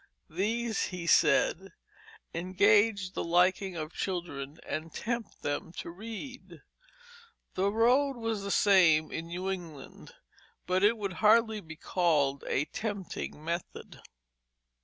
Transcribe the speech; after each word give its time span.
These, 0.31 0.85
he 0.85 1.05
said, 1.05 1.73
"engage 2.33 3.11
the 3.13 3.23
liking 3.23 3.75
of 3.75 3.93
children 3.93 4.57
and 4.67 4.91
tempt 4.91 5.43
them 5.43 5.71
to 5.73 5.91
read." 5.91 6.63
The 7.53 7.71
road 7.71 8.17
was 8.17 8.41
the 8.41 8.49
same 8.49 9.11
in 9.11 9.27
New 9.27 9.51
England, 9.51 10.15
but 10.65 10.83
it 10.83 10.97
would 10.97 11.13
hardly 11.21 11.61
be 11.61 11.75
called 11.75 12.43
a 12.47 12.65
tempting 12.65 13.45
method. 13.45 14.01